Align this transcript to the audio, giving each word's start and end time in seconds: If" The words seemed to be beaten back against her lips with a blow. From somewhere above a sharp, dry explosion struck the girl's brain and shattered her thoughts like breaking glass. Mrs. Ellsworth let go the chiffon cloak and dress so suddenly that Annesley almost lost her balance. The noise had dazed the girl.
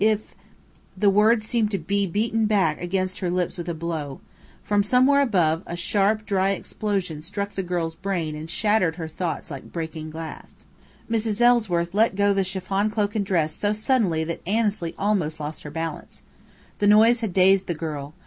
If" 0.03 0.33
The 0.97 1.11
words 1.11 1.45
seemed 1.45 1.69
to 1.69 1.77
be 1.77 2.07
beaten 2.07 2.47
back 2.47 2.81
against 2.81 3.19
her 3.19 3.29
lips 3.29 3.55
with 3.55 3.69
a 3.69 3.75
blow. 3.75 4.19
From 4.63 4.81
somewhere 4.81 5.21
above 5.21 5.61
a 5.67 5.75
sharp, 5.75 6.25
dry 6.25 6.53
explosion 6.53 7.21
struck 7.21 7.53
the 7.53 7.61
girl's 7.61 7.93
brain 7.93 8.35
and 8.35 8.49
shattered 8.49 8.95
her 8.95 9.07
thoughts 9.07 9.51
like 9.51 9.71
breaking 9.71 10.09
glass. 10.09 10.65
Mrs. 11.07 11.39
Ellsworth 11.39 11.93
let 11.93 12.15
go 12.15 12.33
the 12.33 12.43
chiffon 12.43 12.89
cloak 12.89 13.13
and 13.13 13.23
dress 13.23 13.53
so 13.53 13.73
suddenly 13.73 14.23
that 14.23 14.41
Annesley 14.47 14.95
almost 14.97 15.39
lost 15.39 15.61
her 15.61 15.69
balance. 15.69 16.23
The 16.79 16.87
noise 16.87 17.19
had 17.19 17.31
dazed 17.31 17.67
the 17.67 17.75
girl. 17.75 18.15